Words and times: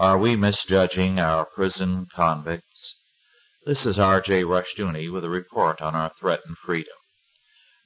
Are 0.00 0.16
we 0.16 0.36
misjudging 0.36 1.18
our 1.18 1.44
prison 1.44 2.06
convicts? 2.14 2.94
This 3.66 3.84
is 3.84 3.98
R.J. 3.98 4.44
Rushdoony 4.44 5.10
with 5.10 5.24
a 5.24 5.28
report 5.28 5.80
on 5.80 5.96
our 5.96 6.12
threatened 6.20 6.56
freedom. 6.58 6.94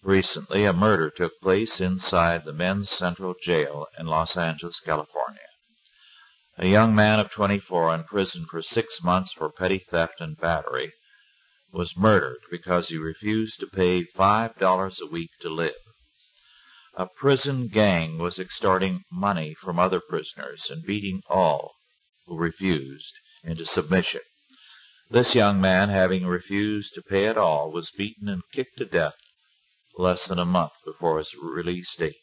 Recently, 0.03 0.67
a 0.67 0.75
murder 0.75 1.09
took 1.09 1.33
place 1.41 1.81
inside 1.81 2.45
the 2.45 2.53
Men's 2.53 2.91
Central 2.91 3.35
Jail 3.43 3.87
in 3.99 4.05
Los 4.05 4.37
Angeles, 4.37 4.79
California. 4.81 5.41
A 6.59 6.67
young 6.67 6.95
man 6.95 7.19
of 7.19 7.31
24 7.31 7.95
in 7.95 8.05
prison 8.05 8.45
for 8.45 8.61
six 8.61 9.03
months 9.03 9.33
for 9.33 9.51
petty 9.51 9.79
theft 9.79 10.21
and 10.21 10.37
battery 10.37 10.93
was 11.73 11.97
murdered 11.97 12.41
because 12.51 12.91
he 12.91 12.99
refused 12.99 13.59
to 13.61 13.67
pay 13.67 14.05
$5 14.05 15.01
a 15.01 15.07
week 15.07 15.31
to 15.41 15.49
live. 15.49 15.73
A 16.93 17.07
prison 17.07 17.69
gang 17.69 18.19
was 18.19 18.39
extorting 18.39 19.01
money 19.11 19.55
from 19.55 19.79
other 19.79 20.03
prisoners 20.07 20.69
and 20.69 20.85
beating 20.85 21.23
all 21.27 21.73
refused 22.29 23.15
into 23.45 23.67
submission. 23.67 24.21
This 25.11 25.35
young 25.35 25.61
man, 25.61 25.89
having 25.89 26.27
refused 26.27 26.95
to 26.95 27.03
pay 27.03 27.27
at 27.27 27.37
all, 27.37 27.71
was 27.71 27.91
beaten 27.91 28.29
and 28.29 28.43
kicked 28.53 28.79
to 28.79 28.85
death 28.85 29.17
less 29.99 30.27
than 30.27 30.39
a 30.39 30.45
month 30.45 30.73
before 30.87 31.19
his 31.19 31.35
release 31.35 31.95
date. 31.97 32.17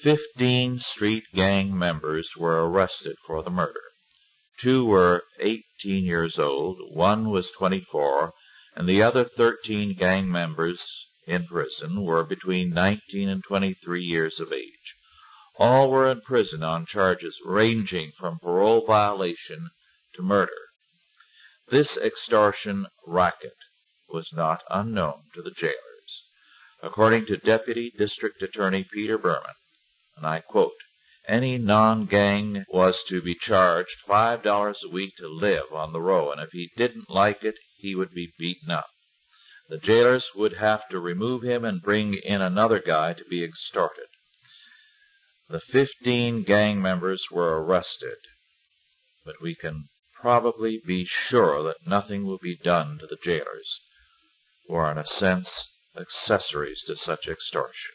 Fifteen 0.00 0.78
street 0.78 1.24
gang 1.34 1.78
members 1.78 2.36
were 2.36 2.66
arrested 2.66 3.16
for 3.26 3.42
the 3.42 3.50
murder. 3.50 3.82
Two 4.58 4.84
were 4.84 5.24
18 5.40 6.04
years 6.04 6.38
old, 6.38 6.78
one 6.94 7.28
was 7.28 7.50
24, 7.50 8.32
and 8.74 8.88
the 8.88 9.02
other 9.02 9.24
13 9.24 9.94
gang 9.94 10.30
members 10.30 10.88
in 11.26 11.46
prison 11.46 12.02
were 12.02 12.24
between 12.24 12.70
19 12.70 13.28
and 13.28 13.44
23 13.44 14.02
years 14.02 14.40
of 14.40 14.52
age. 14.52 14.96
All 15.56 15.90
were 15.90 16.10
in 16.10 16.22
prison 16.22 16.62
on 16.62 16.86
charges 16.86 17.38
ranging 17.44 18.12
from 18.12 18.38
parole 18.38 18.86
violation 18.86 19.68
to 20.14 20.22
murder. 20.22 20.56
This 21.68 21.98
extortion 21.98 22.86
racket 23.06 23.56
was 24.08 24.32
not 24.32 24.64
unknown 24.70 25.24
to 25.34 25.42
the 25.42 25.50
jailers. 25.50 26.24
According 26.82 27.26
to 27.26 27.36
Deputy 27.36 27.90
District 27.90 28.42
Attorney 28.42 28.84
Peter 28.84 29.18
Berman, 29.18 29.54
and 30.16 30.26
I 30.26 30.40
quote, 30.40 30.72
any 31.28 31.58
non-gang 31.58 32.64
was 32.68 33.04
to 33.04 33.20
be 33.20 33.34
charged 33.34 33.98
$5 34.08 34.82
a 34.82 34.88
week 34.88 35.16
to 35.18 35.28
live 35.28 35.70
on 35.72 35.92
the 35.92 36.00
row, 36.00 36.32
and 36.32 36.40
if 36.40 36.50
he 36.52 36.70
didn't 36.76 37.10
like 37.10 37.44
it, 37.44 37.58
he 37.76 37.94
would 37.94 38.12
be 38.12 38.32
beaten 38.38 38.70
up. 38.70 38.88
The 39.68 39.78
jailers 39.78 40.30
would 40.34 40.54
have 40.54 40.88
to 40.88 40.98
remove 40.98 41.42
him 41.42 41.64
and 41.64 41.80
bring 41.80 42.14
in 42.14 42.40
another 42.40 42.80
guy 42.80 43.12
to 43.12 43.24
be 43.26 43.44
extorted. 43.44 44.08
The 45.52 45.60
15 45.60 46.44
gang 46.44 46.80
members 46.80 47.30
were 47.30 47.62
arrested, 47.62 48.16
but 49.22 49.42
we 49.42 49.54
can 49.54 49.90
probably 50.14 50.78
be 50.78 51.04
sure 51.04 51.62
that 51.62 51.86
nothing 51.86 52.24
will 52.24 52.38
be 52.38 52.56
done 52.56 52.98
to 53.00 53.06
the 53.06 53.18
jailers, 53.22 53.82
who 54.66 54.76
are 54.76 54.90
in 54.90 54.96
a 54.96 55.04
sense 55.04 55.68
accessories 55.94 56.84
to 56.84 56.96
such 56.96 57.28
extortion. 57.28 57.94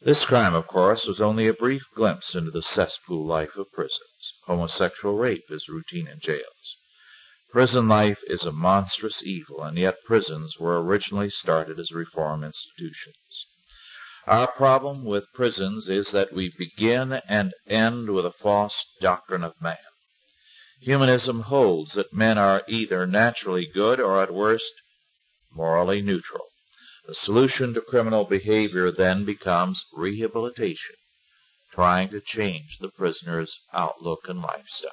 This 0.00 0.24
crime, 0.24 0.54
of 0.54 0.68
course, 0.68 1.04
was 1.04 1.20
only 1.20 1.48
a 1.48 1.52
brief 1.52 1.82
glimpse 1.96 2.36
into 2.36 2.52
the 2.52 2.62
cesspool 2.62 3.26
life 3.26 3.56
of 3.56 3.72
prisons. 3.72 4.34
Homosexual 4.44 5.16
rape 5.16 5.50
is 5.50 5.68
routine 5.68 6.06
in 6.06 6.20
jails. 6.20 6.76
Prison 7.50 7.88
life 7.88 8.22
is 8.28 8.44
a 8.44 8.52
monstrous 8.52 9.20
evil, 9.24 9.64
and 9.64 9.76
yet 9.76 10.04
prisons 10.04 10.60
were 10.60 10.80
originally 10.80 11.28
started 11.28 11.80
as 11.80 11.90
reform 11.90 12.44
institutions. 12.44 13.46
Our 14.30 14.46
problem 14.52 15.04
with 15.04 15.32
prisons 15.34 15.88
is 15.88 16.12
that 16.12 16.32
we 16.32 16.54
begin 16.56 17.14
and 17.26 17.52
end 17.66 18.10
with 18.10 18.24
a 18.24 18.30
false 18.30 18.86
doctrine 19.00 19.42
of 19.42 19.60
man. 19.60 19.76
Humanism 20.82 21.40
holds 21.40 21.94
that 21.94 22.12
men 22.12 22.38
are 22.38 22.62
either 22.68 23.08
naturally 23.08 23.66
good 23.66 23.98
or 23.98 24.22
at 24.22 24.32
worst 24.32 24.72
morally 25.50 26.00
neutral. 26.00 26.44
The 27.08 27.16
solution 27.16 27.74
to 27.74 27.80
criminal 27.80 28.24
behavior 28.24 28.92
then 28.92 29.24
becomes 29.24 29.84
rehabilitation, 29.92 30.94
trying 31.72 32.10
to 32.10 32.20
change 32.20 32.78
the 32.78 32.90
prisoner's 32.90 33.58
outlook 33.72 34.28
and 34.28 34.40
lifestyle. 34.40 34.92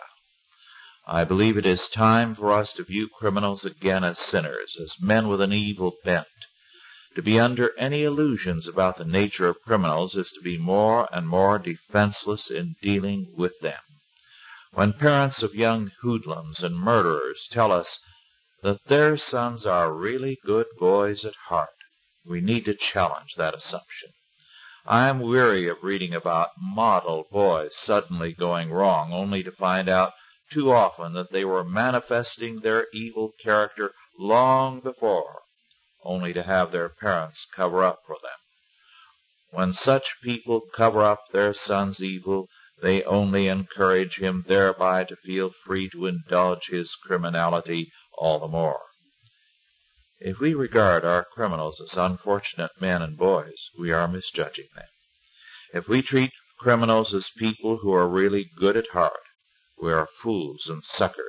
I 1.06 1.26
believe 1.26 1.58
it 1.58 1.66
is 1.68 1.88
time 1.88 2.34
for 2.34 2.52
us 2.52 2.74
to 2.74 2.84
view 2.84 3.08
criminals 3.08 3.66
again 3.66 4.04
as 4.04 4.18
sinners, 4.18 4.76
as 4.82 4.96
men 5.00 5.28
with 5.28 5.42
an 5.42 5.54
evil 5.54 5.94
bent. 6.04 6.26
To 7.18 7.24
be 7.24 7.40
under 7.40 7.76
any 7.80 8.04
illusions 8.04 8.68
about 8.68 8.98
the 8.98 9.04
nature 9.04 9.48
of 9.48 9.64
criminals 9.64 10.16
is 10.16 10.32
to 10.34 10.40
be 10.40 10.60
more 10.60 11.10
and 11.12 11.28
more 11.28 11.58
defenseless 11.58 12.52
in 12.52 12.76
dealing 12.80 13.34
with 13.36 13.60
them. 13.60 13.82
When 14.74 14.94
parents 14.94 15.42
of 15.42 15.56
young 15.56 15.90
hoodlums 16.02 16.62
and 16.62 16.76
murderers 16.76 17.48
tell 17.50 17.72
us 17.72 17.98
that 18.62 18.86
their 18.86 19.18
sons 19.18 19.66
are 19.66 19.92
really 19.92 20.38
good 20.46 20.68
boys 20.78 21.26
at 21.26 21.34
heart, 21.48 21.74
we 22.24 22.40
need 22.40 22.66
to 22.66 22.76
challenge 22.76 23.34
that 23.36 23.56
assumption. 23.56 24.12
I 24.86 25.08
am 25.08 25.20
weary 25.20 25.68
of 25.68 25.84
reading 25.84 26.14
about 26.14 26.52
model 26.62 27.26
boys 27.32 27.76
suddenly 27.76 28.34
going 28.34 28.70
wrong, 28.70 29.12
only 29.12 29.42
to 29.42 29.52
find 29.52 29.90
out 29.90 30.14
too 30.52 30.72
often 30.72 31.14
that 31.14 31.32
they 31.32 31.46
were 31.46 31.64
manifesting 31.64 32.60
their 32.60 32.86
evil 32.94 33.32
character 33.44 33.96
long 34.20 34.82
before, 34.82 35.42
only 36.08 36.32
to 36.34 36.42
have 36.42 36.72
their 36.72 36.88
parents 36.88 37.46
cover 37.54 37.84
up 37.84 38.00
for 38.08 38.16
them. 38.24 38.40
When 39.52 39.74
such 39.74 40.22
people 40.22 40.62
cover 40.74 41.04
up 41.04 41.26
their 41.32 41.54
son's 41.54 42.02
evil, 42.02 42.48
they 42.82 43.04
only 43.04 43.48
encourage 43.48 44.20
him 44.20 44.46
thereby 44.48 45.04
to 45.04 45.16
feel 45.18 45.52
free 45.66 45.90
to 45.90 46.06
indulge 46.06 46.68
his 46.68 46.96
criminality 46.96 47.92
all 48.18 48.40
the 48.40 48.48
more. 48.48 48.82
If 50.20 50.40
we 50.40 50.54
regard 50.54 51.04
our 51.04 51.26
criminals 51.26 51.82
as 51.82 51.98
unfortunate 51.98 52.72
men 52.80 53.02
and 53.02 53.18
boys, 53.18 53.70
we 53.78 53.92
are 53.92 54.08
misjudging 54.08 54.70
them. 54.76 54.88
If 55.74 55.90
we 55.90 56.02
treat 56.02 56.32
criminals 56.60 57.14
as 57.14 57.30
people 57.30 57.78
who 57.78 57.92
are 57.94 58.08
really 58.08 58.50
good 58.58 58.78
at 58.78 58.88
heart, 58.90 59.20
we 59.78 59.92
are 59.92 60.08
fools 60.22 60.68
and 60.70 60.84
suckers. 60.84 61.27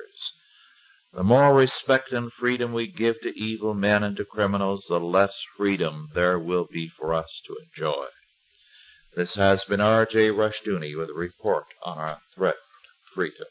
The 1.12 1.24
more 1.24 1.54
respect 1.54 2.12
and 2.12 2.30
freedom 2.32 2.72
we 2.72 2.86
give 2.86 3.20
to 3.22 3.38
evil 3.38 3.72
men 3.74 4.02
and 4.02 4.16
to 4.18 4.24
criminals, 4.26 4.84
the 4.88 5.00
less 5.00 5.34
freedom 5.56 6.10
there 6.12 6.38
will 6.38 6.66
be 6.70 6.88
for 6.88 7.14
us 7.14 7.40
to 7.46 7.56
enjoy. 7.56 8.08
This 9.14 9.34
has 9.34 9.64
been 9.64 9.80
R.J. 9.80 10.30
Rushdoony 10.30 10.96
with 10.96 11.10
a 11.10 11.14
report 11.14 11.66
on 11.82 11.98
our 11.98 12.20
threat 12.34 12.56
freedom. 13.14 13.46